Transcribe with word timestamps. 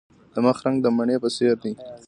د 0.33 0.35
مخ 0.45 0.57
رنګ 0.65 0.77
د 0.81 0.87
مڼې 0.97 1.15
په 1.23 1.29
څیر 1.35 1.55
دی. 1.63 1.73